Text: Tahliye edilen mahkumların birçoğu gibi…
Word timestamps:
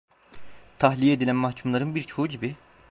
Tahliye 0.79 1.13
edilen 1.13 1.35
mahkumların 1.35 1.95
birçoğu 1.95 2.27
gibi… 2.27 2.55